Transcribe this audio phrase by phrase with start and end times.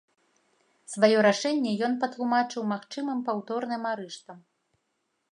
[0.93, 4.37] Сваё рашэнне ён патлумачыў магчымым паўторным арыштам.